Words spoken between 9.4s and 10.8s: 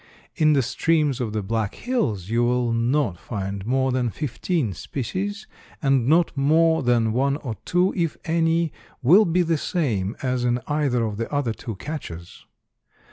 the same as in